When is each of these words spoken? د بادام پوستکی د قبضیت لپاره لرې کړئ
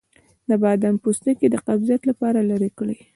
د 0.49 0.51
بادام 0.63 0.95
پوستکی 1.03 1.47
د 1.49 1.55
قبضیت 1.67 2.01
لپاره 2.09 2.39
لرې 2.49 2.69
کړئ 2.77 2.97